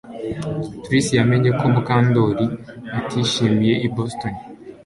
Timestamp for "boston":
3.95-4.33